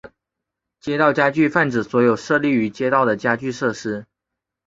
[0.79, 4.07] 街道家具泛指所有设立于街道的家具设施。